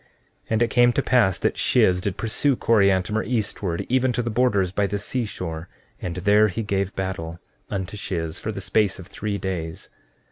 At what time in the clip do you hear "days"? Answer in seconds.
9.37-9.91